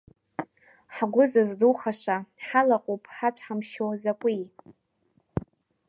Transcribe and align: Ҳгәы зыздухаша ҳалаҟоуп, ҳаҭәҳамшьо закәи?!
Ҳгәы 0.95 1.23
зыздухаша 1.31 2.17
ҳалаҟоуп, 2.45 3.03
ҳаҭәҳамшьо 3.15 3.87
закәи?! 4.01 4.41